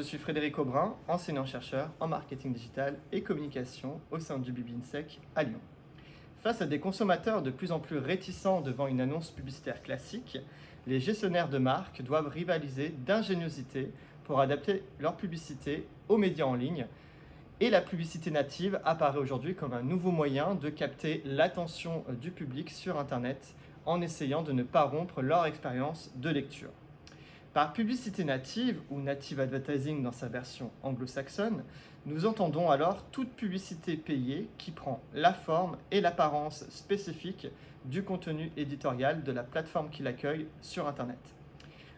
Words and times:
suis 0.00 0.18
Frédéric 0.18 0.56
Aubrin, 0.58 0.94
enseignant-chercheur 1.08 1.90
en 1.98 2.06
marketing 2.06 2.52
digital 2.52 2.96
et 3.10 3.22
communication 3.22 4.00
au 4.12 4.20
sein 4.20 4.38
du 4.38 4.52
BibinSec 4.52 5.20
à 5.34 5.42
Lyon. 5.42 5.58
Face 6.42 6.62
à 6.62 6.66
des 6.66 6.78
consommateurs 6.78 7.42
de 7.42 7.50
plus 7.50 7.72
en 7.72 7.80
plus 7.80 7.98
réticents 7.98 8.60
devant 8.60 8.86
une 8.86 9.00
annonce 9.00 9.30
publicitaire 9.30 9.82
classique, 9.82 10.38
les 10.86 11.00
gestionnaires 11.00 11.48
de 11.48 11.58
marque 11.58 12.02
doivent 12.02 12.28
rivaliser 12.28 12.94
d'ingéniosité 13.04 13.90
pour 14.22 14.40
adapter 14.40 14.84
leur 15.00 15.16
publicité 15.16 15.88
aux 16.08 16.16
médias 16.16 16.46
en 16.46 16.54
ligne. 16.54 16.86
Et 17.58 17.68
la 17.68 17.80
publicité 17.80 18.30
native 18.30 18.80
apparaît 18.84 19.18
aujourd'hui 19.18 19.56
comme 19.56 19.72
un 19.72 19.82
nouveau 19.82 20.12
moyen 20.12 20.54
de 20.54 20.70
capter 20.70 21.20
l'attention 21.24 22.04
du 22.20 22.30
public 22.30 22.70
sur 22.70 22.98
Internet 22.98 23.54
en 23.86 24.00
essayant 24.00 24.42
de 24.42 24.52
ne 24.52 24.62
pas 24.62 24.84
rompre 24.84 25.20
leur 25.20 25.46
expérience 25.46 26.12
de 26.14 26.30
lecture. 26.30 26.70
Par 27.52 27.72
publicité 27.72 28.22
native 28.22 28.80
ou 28.90 29.00
native 29.00 29.40
advertising 29.40 30.04
dans 30.04 30.12
sa 30.12 30.28
version 30.28 30.70
anglo-saxonne, 30.84 31.64
nous 32.06 32.24
entendons 32.24 32.70
alors 32.70 33.02
toute 33.10 33.32
publicité 33.32 33.96
payée 33.96 34.48
qui 34.56 34.70
prend 34.70 35.00
la 35.14 35.34
forme 35.34 35.76
et 35.90 36.00
l'apparence 36.00 36.64
spécifique 36.70 37.48
du 37.86 38.04
contenu 38.04 38.52
éditorial 38.56 39.24
de 39.24 39.32
la 39.32 39.42
plateforme 39.42 39.90
qui 39.90 40.04
l'accueille 40.04 40.46
sur 40.62 40.86
Internet. 40.86 41.18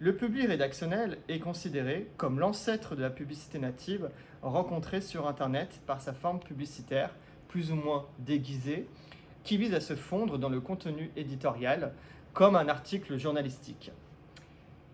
Le 0.00 0.14
public 0.14 0.48
rédactionnel 0.48 1.16
est 1.28 1.40
considéré 1.40 2.10
comme 2.18 2.38
l'ancêtre 2.38 2.94
de 2.94 3.00
la 3.00 3.10
publicité 3.10 3.58
native 3.58 4.10
rencontrée 4.42 5.00
sur 5.00 5.26
Internet 5.26 5.80
par 5.86 6.02
sa 6.02 6.12
forme 6.12 6.40
publicitaire 6.40 7.14
plus 7.48 7.72
ou 7.72 7.74
moins 7.74 8.04
déguisée 8.18 8.86
qui 9.44 9.56
vise 9.56 9.72
à 9.72 9.80
se 9.80 9.96
fondre 9.96 10.36
dans 10.36 10.50
le 10.50 10.60
contenu 10.60 11.10
éditorial 11.16 11.94
comme 12.34 12.54
un 12.54 12.68
article 12.68 13.16
journalistique. 13.16 13.92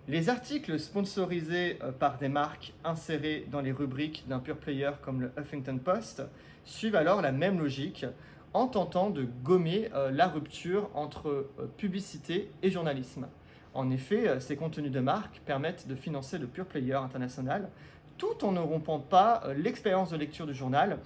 Les 0.07 0.29
articles 0.29 0.79
sponsorisés 0.79 1.79
euh, 1.83 1.91
par 1.91 2.19
des 2.19 2.29
marques 2.29 2.75
insérés 2.85 3.47
dans 3.51 3.63
les 3.63 3.73
rubriques 3.73 4.25
d'un 4.29 4.39
pure 4.39 4.59
player 4.59 4.91
comme 5.01 5.23
le 5.23 5.33
Huffington 5.39 5.79
Post 5.79 6.23
suivent 6.67 6.97
alors 6.97 7.23
la 7.23 7.33
même 7.33 7.59
logique 7.59 8.05
en 8.53 8.67
tentant 8.67 9.09
de 9.09 9.27
gommer 9.43 9.89
euh, 9.95 10.11
la 10.11 10.29
rupture 10.29 10.91
entre 10.95 11.31
euh, 11.31 11.73
publicité 11.79 12.51
et 12.63 12.71
journalisme. 12.71 13.29
En 13.73 13.91
effet, 13.91 14.39
ces 14.41 14.57
contenus 14.57 14.93
de 14.93 15.01
marque 15.01 15.41
permettent 15.47 15.89
de 15.89 15.95
financer 15.95 16.37
le 16.37 16.47
pure 16.47 16.67
player 16.67 16.93
international 16.95 17.71
tout 18.19 18.45
en 18.45 18.53
ne 18.53 18.61
rompant 18.61 19.01
pas 19.01 19.43
l'expérience 19.57 20.11
de 20.11 20.17
lecture 20.17 20.47
du 20.47 20.55
journal 20.55 20.99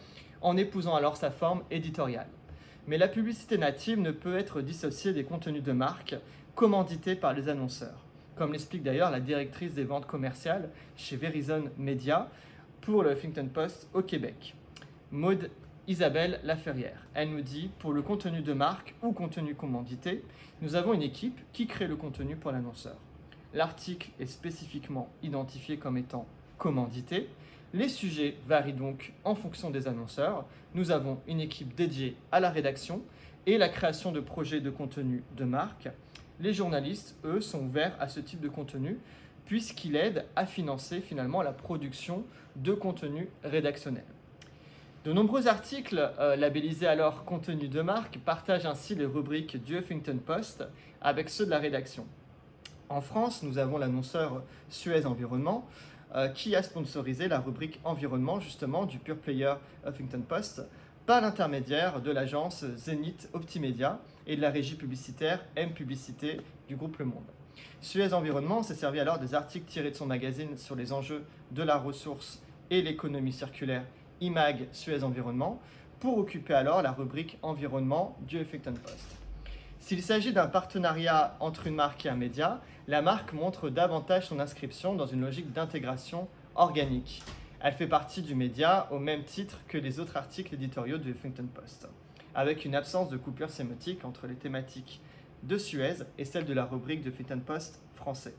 en 0.43 0.57
épousant 0.59 0.95
alors 0.95 1.17
sa 1.17 1.31
forme 1.31 1.63
éditoriale. 1.71 2.27
Mais 2.87 2.99
la 2.99 3.09
publicité 3.09 3.57
native 3.57 4.01
ne 4.01 4.11
peut 4.11 4.37
être 4.37 4.61
dissociée 4.61 5.15
des 5.15 5.25
contenus 5.25 5.63
de 5.63 5.73
marque 5.73 6.17
commandités 6.55 7.15
par 7.15 7.33
les 7.33 7.49
annonceurs 7.49 8.08
comme 8.39 8.53
l'explique 8.53 8.85
d'ailleurs 8.85 9.11
la 9.11 9.21
directrice 9.21 9.75
des 9.75 9.85
ventes 9.85 10.07
commerciales 10.07 10.71
chez 10.97 11.17
Verizon 11.17 11.65
Media 11.77 12.31
pour 12.81 13.03
le 13.03 13.13
Huffington 13.13 13.49
Post 13.53 13.89
au 13.93 14.03
Québec. 14.03 14.55
Maude 15.11 15.51
Isabelle 15.89 16.39
Laferrière. 16.45 17.07
Elle 17.15 17.31
nous 17.31 17.41
dit, 17.41 17.71
pour 17.81 17.93
le 17.93 18.03
contenu 18.03 18.41
de 18.41 18.53
marque 18.53 18.95
ou 19.03 19.13
contenu 19.13 19.55
commandité, 19.55 20.23
nous 20.63 20.77
avons 20.77 20.93
une 20.93 21.03
équipe 21.03 21.41
qui 21.53 21.67
crée 21.67 21.89
le 21.89 21.97
contenu 21.97 22.37
pour 22.37 22.53
l'annonceur. 22.53 22.97
L'article 23.55 24.11
est 24.21 24.27
spécifiquement 24.27 25.09
identifié 25.23 25.79
comme 25.79 25.99
étant 25.99 26.27
commandité. 26.59 27.29
Les 27.75 27.89
sujets 27.89 28.37
varient 28.47 28.73
donc 28.73 29.15
en 29.25 29.35
fonction 29.35 29.71
des 29.71 29.89
annonceurs. 29.89 30.45
Nous 30.75 30.91
avons 30.91 31.19
une 31.27 31.41
équipe 31.41 31.75
dédiée 31.75 32.17
à 32.31 32.39
la 32.39 32.51
rédaction 32.51 33.03
et 33.47 33.59
la 33.59 33.69
création 33.69 34.13
de 34.13 34.21
projets 34.21 34.61
de 34.61 34.71
contenu 34.71 35.25
de 35.37 35.45
marque 35.45 35.89
les 36.41 36.53
journalistes, 36.53 37.17
eux, 37.25 37.41
sont 37.41 37.65
ouverts 37.65 37.97
à 38.01 38.09
ce 38.09 38.21
type 38.21 38.41
de 38.41 38.49
contenu 38.49 38.99
puisqu'il 39.47 39.97
aide 39.97 40.27
à 40.37 40.45
financer 40.45 41.01
finalement 41.01 41.43
la 41.43 41.53
production 41.53 42.25
de 42.57 42.75
contenu 42.75 43.29
rédactionnel. 43.43 44.05
De 45.05 45.13
nombreux 45.13 45.49
articles 45.49 46.13
euh, 46.19 46.37
labellisés 46.37 46.87
alors 46.87 47.25
contenu 47.25 47.69
de 47.69 47.81
marque 47.81 48.19
partagent 48.19 48.67
ainsi 48.67 48.95
les 48.95 49.07
rubriques 49.07 49.63
du 49.63 49.79
Huffington 49.79 50.19
Post 50.19 50.65
avec 51.01 51.31
ceux 51.31 51.47
de 51.47 51.51
la 51.51 51.59
rédaction. 51.59 52.05
En 52.91 53.01
France, 53.01 53.43
nous 53.43 53.59
avons 53.59 53.79
l'annonceur 53.79 54.43
Suez 54.69 55.07
Environnement 55.07 55.67
euh, 56.15 56.29
qui 56.29 56.55
a 56.57 56.63
sponsorisé 56.63 57.29
la 57.29 57.39
rubrique 57.39 57.81
environnement 57.85 58.41
justement 58.41 58.85
du 58.85 58.99
pure 58.99 59.19
player 59.19 59.55
Huffington 59.87 60.21
Post 60.21 60.63
par 61.09 61.23
l'intermédiaire 61.23 62.03
de 62.03 62.11
l'agence 62.11 62.67
Zenith 62.77 63.31
Optimedia 63.33 63.99
et 64.27 64.37
de 64.37 64.43
la 64.43 64.51
régie 64.51 64.75
publicitaire 64.75 65.43
M 65.57 65.73
Publicité 65.73 66.43
du 66.69 66.77
groupe 66.77 66.99
Le 66.99 67.07
Monde. 67.07 67.25
Suez 67.81 68.13
Environnement 68.13 68.63
s'est 68.63 68.75
servi 68.75 69.01
alors 69.01 69.19
des 69.19 69.33
articles 69.33 69.65
tirés 69.65 69.91
de 69.91 69.97
son 69.97 70.05
magazine 70.05 70.59
sur 70.59 70.77
les 70.77 70.93
enjeux 70.93 71.25
de 71.51 71.63
la 71.63 71.79
ressource 71.79 72.43
et 72.69 72.83
l'économie 72.83 73.33
circulaire 73.33 73.85
IMAG 74.21 74.69
Suez 74.73 75.03
Environnement 75.03 75.63
pour 75.99 76.19
occuper 76.19 76.53
alors 76.53 76.83
la 76.83 76.93
rubrique 76.93 77.39
environnement 77.41 78.15
du 78.27 78.43
Huffington 78.43 78.75
Post. 78.75 79.17
S'il 79.81 80.03
s'agit 80.03 80.35
d'un 80.35 80.49
partenariat 80.49 81.39
entre 81.41 81.69
une 81.69 81.75
marque 81.75 82.05
et 82.05 82.11
un 82.11 82.17
média, 82.17 82.61
la 82.87 83.01
marque 83.01 83.33
montre 83.33 83.71
davantage 83.71 84.27
son 84.27 84.41
inscription 84.41 84.95
dans 84.95 85.07
une 85.07 85.23
logique 85.23 85.55
d'intégration 85.55 86.29
organique. 86.55 87.23
Elle 87.61 87.73
fait 87.73 87.89
partie 87.89 88.23
du 88.23 88.37
média 88.37 88.87
au 88.93 89.01
même 89.01 89.25
titre 89.25 89.59
que 89.67 89.79
les 89.79 89.99
autres 89.99 90.17
articles 90.17 90.55
éditoriaux 90.55 90.99
du 90.99 91.11
Huffington 91.11 91.49
Post, 91.53 91.89
avec 92.33 92.65
une 92.65 92.77
absence 92.77 93.09
de 93.09 93.17
coupure 93.17 93.51
sémotique 93.51 94.05
entre 94.05 94.29
les 94.29 94.37
thématiques 94.37 95.01
de 95.43 95.59
Suez 95.59 96.05
et 96.19 96.25
celles 96.25 96.45
de 96.45 96.53
la 96.53 96.65
rubrique 96.65 97.03
de 97.03 97.11
Huffington 97.11 97.41
Post 97.45 97.81
français. 97.97 98.35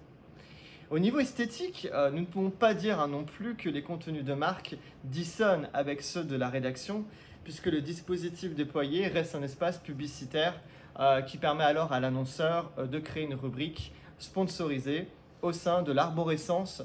Au 0.90 1.00
niveau 1.00 1.20
esthétique, 1.20 1.90
euh, 1.94 2.12
nous 2.12 2.22
ne 2.22 2.26
pouvons 2.26 2.50
pas 2.50 2.74
dire 2.74 3.02
hein, 3.02 3.10
non 3.10 3.26
plus 3.26 3.56
que 3.56 3.68
les 3.68 3.84
contenus 3.84 4.24
de 4.24 4.34
marque 4.34 4.78
dissonnent 5.04 5.68
avec 5.74 6.02
ceux 6.02 6.24
de 6.24 6.38
la 6.38 6.48
rédaction, 6.48 7.04
puisque 7.44 7.66
le 7.66 7.82
dispositif 7.82 8.56
déployé 8.56 9.08
reste 9.08 9.36
un 9.36 9.44
espace 9.44 9.80
publicitaire 9.80 10.62
euh, 10.98 11.22
qui 11.22 11.38
permet 11.38 11.66
alors 11.66 11.92
à 11.92 12.00
l'annonceur 12.00 12.72
euh, 12.78 12.88
de 12.88 13.00
créer 13.00 13.26
une 13.26 13.36
rubrique 13.36 13.92
sponsorisée 14.18 15.10
au 15.42 15.52
sein 15.52 15.82
de 15.84 15.92
l'arborescence 15.92 16.84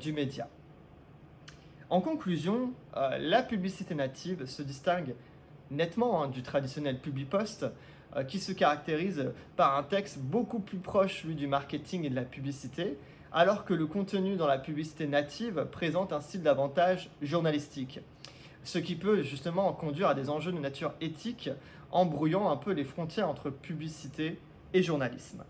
du 0.00 0.12
média. 0.12 0.48
En 1.90 2.00
conclusion, 2.00 2.72
euh, 2.96 3.18
la 3.18 3.42
publicité 3.42 3.96
native 3.96 4.46
se 4.46 4.62
distingue 4.62 5.16
nettement 5.72 6.22
hein, 6.22 6.28
du 6.28 6.44
traditionnel 6.44 7.00
publipost 7.00 7.66
euh, 8.14 8.22
qui 8.22 8.38
se 8.38 8.52
caractérise 8.52 9.32
par 9.56 9.76
un 9.76 9.82
texte 9.82 10.20
beaucoup 10.20 10.60
plus 10.60 10.78
proche 10.78 11.26
du 11.26 11.48
marketing 11.48 12.04
et 12.04 12.10
de 12.10 12.14
la 12.14 12.22
publicité, 12.22 12.96
alors 13.32 13.64
que 13.64 13.74
le 13.74 13.86
contenu 13.86 14.36
dans 14.36 14.46
la 14.46 14.58
publicité 14.58 15.08
native 15.08 15.66
présente 15.72 16.12
un 16.12 16.20
style 16.20 16.44
davantage 16.44 17.10
journalistique. 17.22 17.98
Ce 18.62 18.78
qui 18.78 18.94
peut 18.94 19.22
justement 19.24 19.72
conduire 19.72 20.08
à 20.08 20.14
des 20.14 20.30
enjeux 20.30 20.52
de 20.52 20.60
nature 20.60 20.92
éthique, 21.00 21.50
embrouillant 21.90 22.50
un 22.50 22.56
peu 22.56 22.70
les 22.70 22.84
frontières 22.84 23.28
entre 23.28 23.50
publicité 23.50 24.38
et 24.74 24.82
journalisme. 24.84 25.42